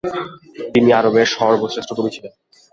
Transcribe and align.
তিনি 0.73 0.89
আরবের 0.99 1.27
সর্বশ্রেষ্ঠ 1.35 1.89
কবি 1.97 2.11
ছিলেন। 2.15 2.33